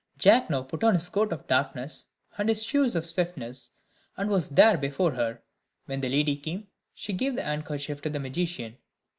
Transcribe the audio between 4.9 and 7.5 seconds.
her. When the lady came, she gave the